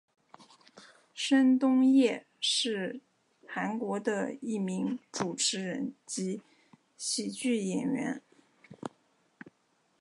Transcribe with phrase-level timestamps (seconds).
[1.13, 3.01] 申东烨是
[3.47, 6.41] 韩国的一名主持人及
[6.97, 8.19] 喜剧演员。